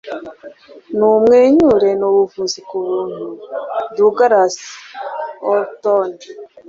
numwenyure, 0.97 1.89
ni 1.99 2.05
ubuvuzi 2.09 2.59
ku 2.69 2.75
buntu.- 2.85 3.25
douglas 3.95 4.53
horton 5.43 6.09